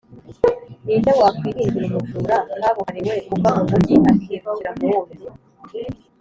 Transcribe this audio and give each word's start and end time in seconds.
Ni 0.85 0.93
nde 0.99 1.11
wakwiringira 1.19 1.85
umujura 1.89 2.35
kabuhariwe 2.61 3.15
uva 3.33 3.49
mu 3.57 3.63
mugi 3.71 3.95
akirukira 4.11 4.69
mu 4.77 4.85
wundi? 4.91 5.25